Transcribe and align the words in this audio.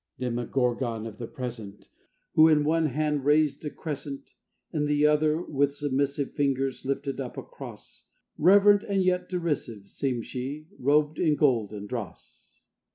Demogorgon 0.17 1.05
of 1.05 1.19
the 1.19 1.27
Present! 1.27 1.87
Who 2.33 2.47
in 2.47 2.63
one 2.63 2.87
hand 2.87 3.23
raised 3.23 3.63
a 3.65 3.69
Crescent, 3.69 4.31
In 4.73 4.87
the 4.87 5.05
other, 5.05 5.39
with 5.43 5.75
submissive 5.75 6.31
Fingers, 6.33 6.83
lifted 6.83 7.21
up 7.21 7.37
a 7.37 7.43
Cross; 7.43 8.07
Reverent 8.35 8.81
and 8.81 9.03
yet 9.03 9.29
derisive 9.29 9.87
Seemed 9.89 10.25
she, 10.25 10.65
robed 10.79 11.19
in 11.19 11.35
gold 11.35 11.71
and 11.71 11.87
dross. 11.87 12.55